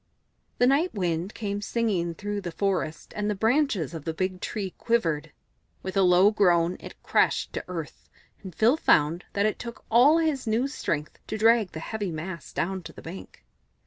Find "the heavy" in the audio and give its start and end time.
11.73-12.11